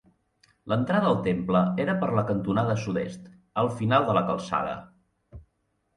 [0.71, 3.31] L'entrada al temple era per la cantonada sud-est,
[3.65, 4.77] al final de la calçada.